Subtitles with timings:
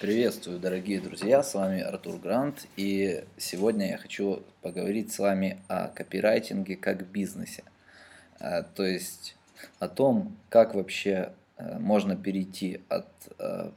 [0.00, 5.88] Приветствую, дорогие друзья, с вами Артур Грант, и сегодня я хочу поговорить с вами о
[5.88, 7.64] копирайтинге как бизнесе,
[8.38, 9.34] э, то есть
[9.80, 13.08] о том, как вообще э, можно перейти от
[13.40, 13.72] э,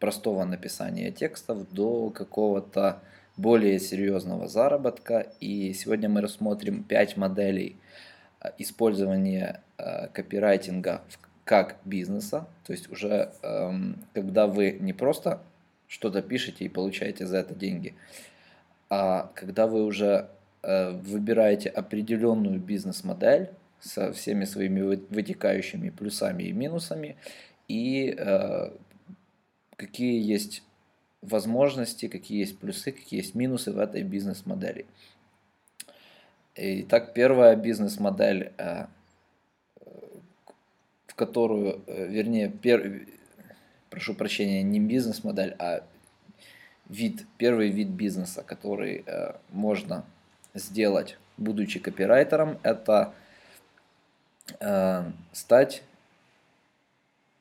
[0.00, 2.98] простого написания текстов до какого-то
[3.36, 7.76] более серьезного заработка, и сегодня мы рассмотрим 5 моделей
[8.58, 11.02] использования копирайтинга
[11.44, 15.40] как бизнеса, то есть уже эм, когда вы не просто
[15.90, 17.94] что-то пишете и получаете за это деньги.
[18.88, 20.28] А когда вы уже
[20.62, 24.80] э, выбираете определенную бизнес-модель со всеми своими
[25.10, 27.16] вытекающими плюсами и минусами,
[27.66, 28.70] и э,
[29.76, 30.62] какие есть
[31.22, 34.86] возможности, какие есть плюсы, какие есть минусы в этой бизнес-модели.
[36.54, 38.86] Итак, первая бизнес-модель, э,
[41.08, 43.06] в которую, э, вернее, пер,
[43.90, 45.84] прошу прощения, не бизнес-модель, а
[46.88, 50.04] вид, первый вид бизнеса, который э, можно
[50.54, 53.12] сделать, будучи копирайтером, это
[54.60, 55.82] э, стать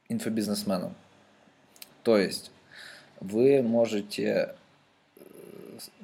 [0.09, 0.95] инфобизнесменом.
[2.03, 2.51] То есть
[3.19, 4.55] вы можете
[5.15, 5.21] э,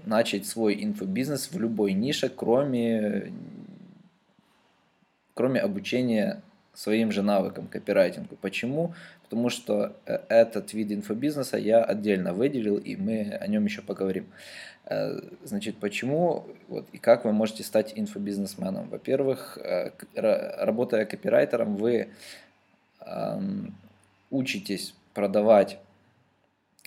[0.05, 3.33] начать свой инфобизнес в любой нише, кроме,
[5.33, 6.41] кроме обучения
[6.75, 8.35] своим же навыкам копирайтингу.
[8.35, 8.93] Почему?
[9.23, 14.27] Потому что э, этот вид инфобизнеса я отдельно выделил, и мы о нем еще поговорим.
[14.85, 18.89] Э, значит, почему вот, и как вы можете стать инфобизнесменом?
[18.89, 22.09] Во-первых, э, работая копирайтером, вы
[22.99, 23.75] эм,
[24.29, 25.79] учитесь продавать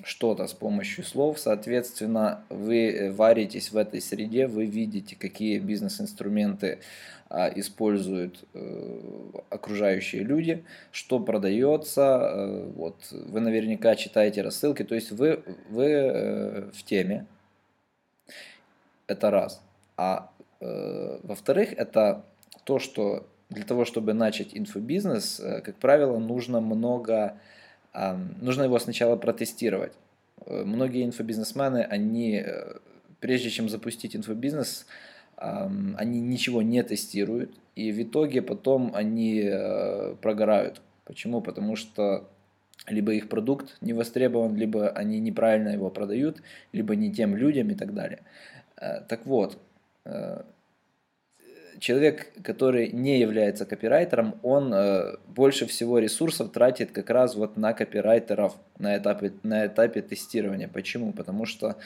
[0.04, 6.78] что-то с помощью слов, соответственно, вы варитесь в этой среде, вы видите, какие бизнес-инструменты
[7.30, 9.00] а, используют э,
[9.50, 16.70] окружающие люди, что продается, э, вот, вы наверняка читаете рассылки, то есть вы, вы э,
[16.72, 17.26] в теме,
[19.06, 19.62] это раз.
[19.96, 22.24] А во-вторых, это
[22.64, 27.38] то, что для того, чтобы начать инфобизнес, как правило, нужно много,
[27.92, 29.92] нужно его сначала протестировать.
[30.46, 32.44] Многие инфобизнесмены, они,
[33.20, 34.86] прежде чем запустить инфобизнес,
[35.36, 40.80] они ничего не тестируют, и в итоге потом они э, прогорают.
[41.04, 41.40] Почему?
[41.40, 42.28] Потому что
[42.88, 47.74] либо их продукт не востребован, либо они неправильно его продают, либо не тем людям и
[47.74, 48.22] так далее.
[48.76, 49.58] Э, так вот,
[50.04, 50.42] э,
[51.78, 54.74] человек, который не является копирайтером, он
[55.28, 60.68] больше всего ресурсов тратит как раз вот на копирайтеров на этапе, на этапе тестирования.
[60.68, 61.12] Почему?
[61.12, 61.76] Потому что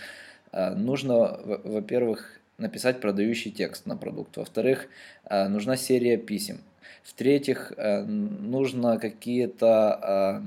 [0.52, 4.36] нужно, во-первых, написать продающий текст на продукт.
[4.36, 4.88] Во-вторых,
[5.24, 6.60] э, нужна серия писем.
[7.02, 10.42] В-третьих, э, нужно какие-то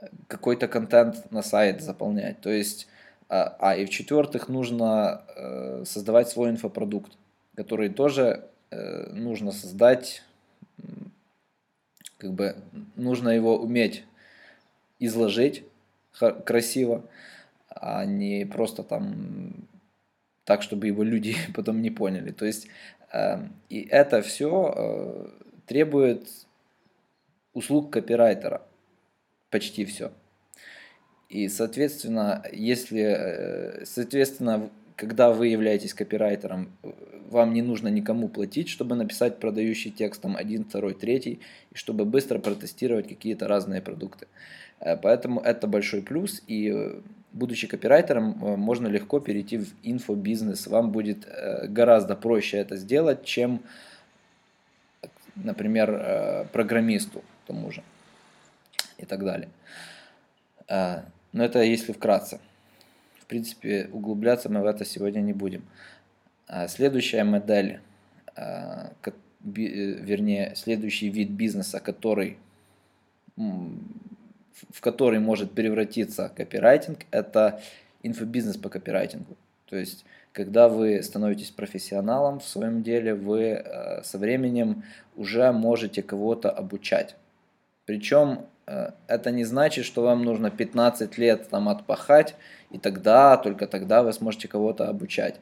[0.00, 2.40] э, какой-то контент на сайт заполнять.
[2.40, 2.88] То есть,
[3.28, 5.22] а и в-четвертых, нужно
[5.84, 7.10] создавать свой инфопродукт,
[7.56, 10.22] который тоже нужно создать,
[12.18, 12.56] как бы
[12.96, 14.04] нужно его уметь
[14.98, 15.64] изложить
[16.44, 17.04] красиво,
[17.68, 19.68] а не просто там
[20.44, 22.30] так, чтобы его люди потом не поняли.
[22.30, 22.68] То есть
[23.12, 25.28] э, и это все э,
[25.66, 26.28] требует
[27.52, 28.62] услуг копирайтера,
[29.50, 30.12] почти все.
[31.28, 36.70] И, соответственно, если, э, соответственно, когда вы являетесь копирайтером,
[37.30, 41.40] вам не нужно никому платить, чтобы написать продающий текст там один, второй, третий,
[41.70, 44.26] и чтобы быстро протестировать какие-то разные продукты.
[44.80, 47.00] Э, поэтому это большой плюс, и э,
[47.32, 50.66] будучи копирайтером, э, можно легко перейти в инфобизнес.
[50.66, 51.28] Вам будет
[51.68, 53.62] гораздо проще это сделать, чем,
[55.34, 57.82] например, программисту тому же
[58.98, 59.48] и так далее.
[60.68, 62.40] Но это если вкратце.
[63.26, 65.64] В принципе, углубляться мы в это сегодня не будем.
[66.68, 67.80] Следующая модель,
[69.42, 72.38] вернее, следующий вид бизнеса, который
[74.70, 77.60] в который может превратиться копирайтинг, это
[78.02, 79.36] инфобизнес по копирайтингу.
[79.66, 84.84] То есть, когда вы становитесь профессионалом в своем деле, вы э, со временем
[85.16, 87.16] уже можете кого-то обучать.
[87.84, 88.44] Причем э,
[89.06, 92.34] это не значит, что вам нужно 15 лет там отпахать,
[92.70, 95.36] и тогда, только тогда вы сможете кого-то обучать.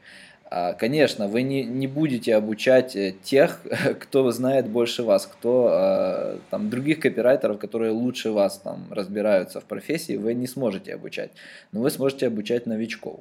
[0.57, 3.61] А, конечно, вы не, не будете обучать э, тех,
[4.01, 9.65] кто знает больше вас, кто а, там других копирайтеров, которые лучше вас там разбираются в
[9.65, 11.31] профессии, вы не сможете обучать.
[11.73, 13.21] Но вы сможете обучать новичков.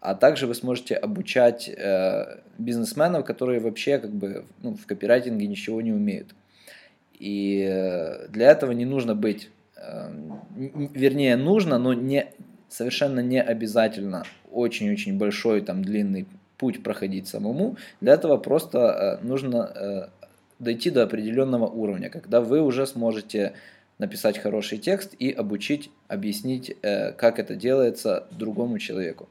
[0.00, 5.80] А также вы сможете обучать э, бизнесменов, которые вообще как бы ну, в копирайтинге ничего
[5.80, 6.34] не умеют.
[7.18, 9.50] И э, для этого не нужно быть
[10.56, 12.26] вернее, нужно, но не,
[12.68, 16.26] совершенно не обязательно очень-очень большой, там, длинный
[16.58, 17.76] путь проходить самому.
[18.00, 20.10] Для этого просто нужно
[20.58, 23.54] дойти до определенного уровня, когда вы уже сможете
[23.98, 29.28] написать хороший текст и обучить, объяснить, э, как это делается другому человеку.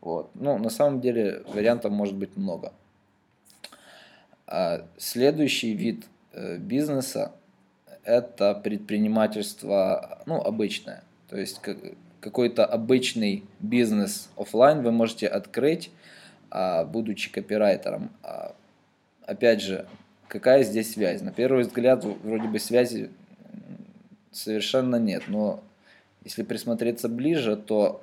[0.00, 0.30] Вот.
[0.34, 2.72] Ну, на самом деле вариантов может быть много.
[4.46, 6.08] А следующий вид э,
[6.58, 7.32] бизнеса–
[8.04, 11.02] это предпринимательство, ну, обычное.
[11.28, 11.60] То есть
[12.20, 15.90] какой-то обычный бизнес офлайн вы можете открыть,
[16.50, 18.10] а, будучи копирайтером.
[18.22, 18.54] А,
[19.26, 19.86] опять же,
[20.28, 21.22] какая здесь связь?
[21.22, 23.10] На первый взгляд, вроде бы связи
[24.30, 25.24] совершенно нет.
[25.28, 25.62] Но
[26.24, 28.02] если присмотреться ближе, то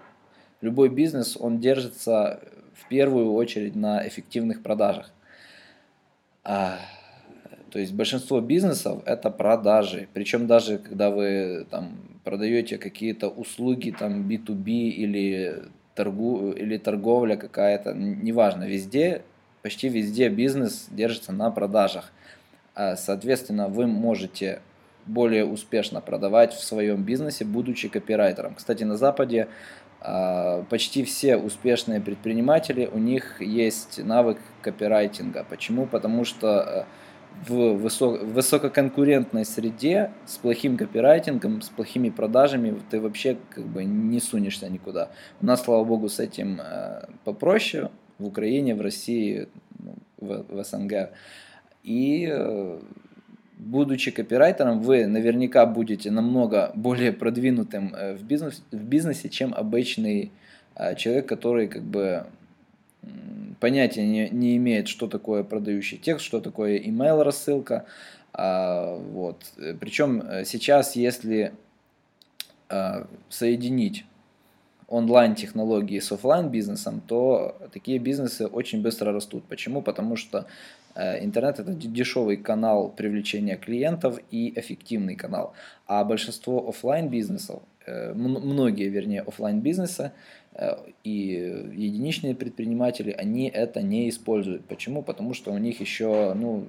[0.62, 2.39] любой бизнес, он держится
[2.74, 5.12] в первую очередь на эффективных продажах.
[7.71, 10.07] То есть большинство бизнесов это продажи.
[10.13, 15.63] Причем даже когда вы там продаете какие-то услуги там B2B или,
[15.95, 19.21] торгу, или торговля какая-то, неважно, везде,
[19.62, 22.12] почти везде бизнес держится на продажах.
[22.75, 24.62] А, соответственно, вы можете
[25.06, 28.56] более успешно продавать в своем бизнесе, будучи копирайтером.
[28.56, 29.47] Кстати, на Западе
[30.00, 35.45] а, почти все успешные предприниматели, у них есть навык копирайтинга.
[35.50, 35.85] Почему?
[35.85, 36.83] Потому что э,
[37.48, 44.19] в высок, высококонкурентной среде с плохим копирайтингом, с плохими продажами ты вообще как бы не
[44.19, 45.10] сунешься никуда.
[45.42, 47.89] У нас, слава богу, с этим э, попроще.
[48.19, 49.48] В Украине, в России,
[49.80, 51.10] ну, в, в СНГ.
[51.83, 52.80] И э,
[53.57, 60.31] будучи копирайтером, вы наверняка будете намного более продвинутым э, в, бизнес, в бизнесе, чем обычный
[60.75, 62.25] э, человек, который как бы
[63.62, 67.86] понятия не, не имеет, что такое продающий текст, что такое email рассылка.
[68.34, 69.38] А, вот.
[69.80, 71.54] Причем сейчас, если
[72.68, 74.04] а, соединить
[74.88, 79.46] онлайн-технологии с офлайн бизнесом, то такие бизнесы очень быстро растут.
[79.46, 79.81] Почему?
[79.81, 80.48] Потому что
[80.96, 85.54] Э, интернет это дешевый канал привлечения клиентов и эффективный канал.
[85.88, 90.12] А большинство офлайн бизнесов, э, многие, вернее, офлайн бизнеса э,
[91.04, 91.12] и
[91.74, 94.66] единичные предприниматели, они это не используют.
[94.66, 95.02] Почему?
[95.02, 96.68] Потому что у них еще, ну,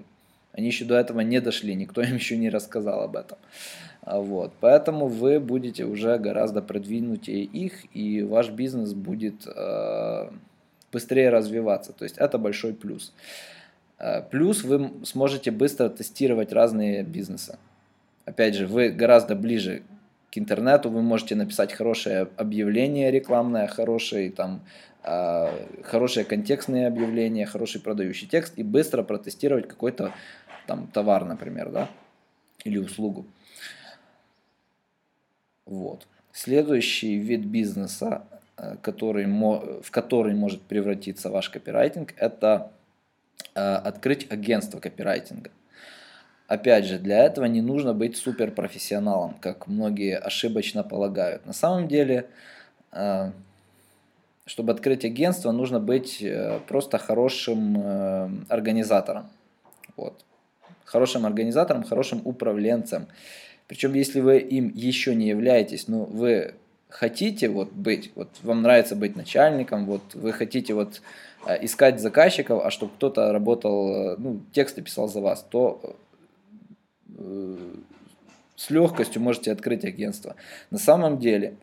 [0.53, 3.39] они еще до этого не дошли, никто им еще не рассказал об этом.
[4.03, 4.53] А вот.
[4.61, 10.31] Поэтому вы будете уже гораздо продвинутее их, и ваш бизнес будет э,
[10.91, 11.93] быстрее развиваться.
[11.93, 13.13] То есть это большой плюс.
[13.99, 17.59] Э, плюс вы сможете быстро тестировать разные бизнесы.
[18.25, 19.83] Опять же, вы гораздо ближе
[20.33, 24.65] к интернету, вы можете написать хорошее объявление рекламное, хороший, там,
[25.05, 30.13] э, хорошее контекстное объявление, хороший продающий текст и быстро протестировать какой-то
[30.67, 31.89] там товар, например, да,
[32.65, 33.27] или услугу.
[35.67, 36.07] Вот.
[36.33, 38.25] Следующий вид бизнеса,
[38.57, 42.73] э, который, в который может превратиться ваш копирайтинг, это
[43.55, 45.51] Э, открыть агентство копирайтинга.
[46.53, 51.47] Опять же, для этого не нужно быть суперпрофессионалом, как многие ошибочно полагают.
[51.47, 52.27] На самом деле,
[52.93, 53.31] э,
[54.45, 59.31] чтобы открыть агентство, нужно быть э, просто хорошим организатором.
[59.97, 60.25] Вот.
[60.85, 63.07] Хорошим организатором, хорошим управленцем.
[63.67, 66.55] Причем, если вы им еще не являетесь, ну, вы
[66.91, 71.01] хотите вот быть, вот вам нравится быть начальником, вот вы хотите вот
[71.45, 75.89] Э, искать заказчиков, а чтобы кто-то работал, э, ну, тексты писал за вас, то э,
[78.57, 80.37] с легкостью можете открыть агентство.
[80.71, 81.55] На самом деле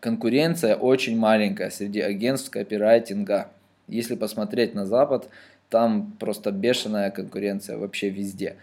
[0.00, 3.48] конкуренция очень маленькая среди агентств копирайтинга.
[3.86, 5.28] Если посмотреть на Запад,
[5.70, 8.56] там просто бешеная конкуренция вообще везде.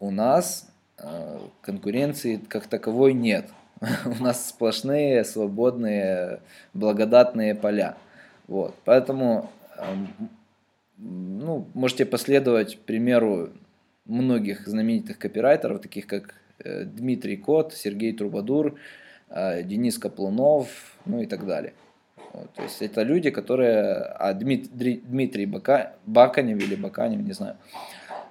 [0.00, 0.68] У нас
[1.60, 3.46] конкуренции как таковой нет.
[4.04, 6.40] У нас сплошные, свободные,
[6.72, 7.96] благодатные поля.
[8.48, 8.74] Вот.
[8.84, 9.50] Поэтому
[10.98, 13.50] ну, можете последовать примеру
[14.06, 18.78] многих знаменитых копирайтеров, таких как э, Дмитрий Кот, Сергей Трубадур,
[19.28, 20.68] э, Денис Каплунов,
[21.04, 21.74] ну и так далее.
[22.32, 27.56] Вот, то есть это люди, которые, а Дмитрий, Дмитрий Бака, Баканев или Баканев, не знаю,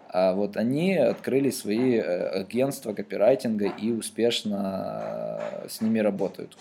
[0.10, 6.58] а вот они открыли свои э, агентства копирайтинга и успешно с ними работают.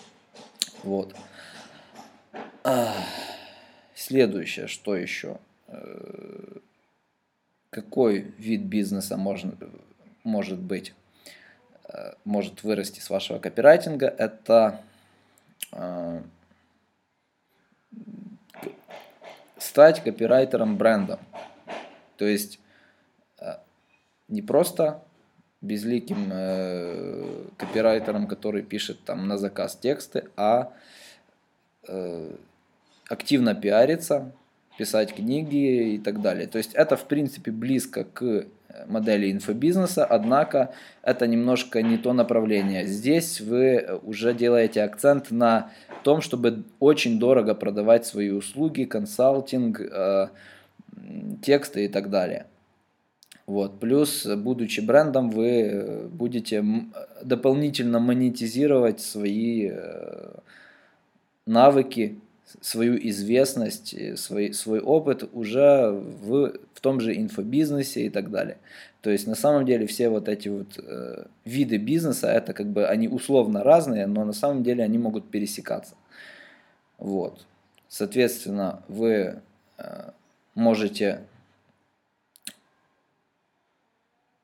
[0.83, 1.15] Вот.
[3.95, 5.39] Следующее, что еще?
[7.75, 9.53] Э, какой вид бизнеса можно,
[10.23, 10.95] может быть,
[11.89, 14.07] э, может вырасти с вашего копирайтинга?
[14.07, 14.81] Это
[15.73, 16.23] э,
[19.59, 21.19] стать копирайтером бренда.
[22.17, 22.61] То есть
[24.29, 25.03] не просто
[25.61, 30.73] безликим э, копирайтером, который пишет там на заказ тексты, а
[31.89, 32.37] э,
[33.09, 34.33] активно пиариться,
[34.79, 36.47] писать книги и так далее.
[36.47, 38.47] То есть это в принципе близко к
[38.87, 42.87] модели инфобизнеса, однако это немножко не то направление.
[42.87, 45.71] Здесь вы уже делаете акцент на
[46.03, 50.29] том, чтобы очень дорого продавать свои услуги, консалтинг, э,
[51.43, 52.47] тексты и так далее.
[53.47, 53.79] Вот.
[53.79, 56.65] Плюс, будучи брендом, вы будете
[57.23, 60.35] дополнительно монетизировать свои э,
[61.47, 62.19] навыки,
[62.61, 68.59] свою известность, свой, свой опыт уже в, в том же инфобизнесе и так далее.
[69.01, 72.87] То есть на самом деле все вот эти вот э, виды бизнеса, это как бы
[72.87, 75.95] они условно разные, но на самом деле они могут пересекаться.
[76.99, 77.45] Вот.
[77.89, 79.41] Соответственно, вы
[79.79, 80.11] э,
[80.55, 81.21] можете,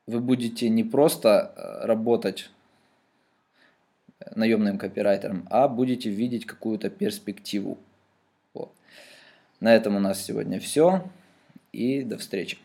[0.05, 2.51] вы будете не просто э, работать
[4.35, 7.77] наемным копирайтером, а будете видеть какую-то перспективу.
[8.53, 8.73] Вот.
[9.59, 11.03] На этом у нас сегодня все.
[11.71, 12.57] И до встречи.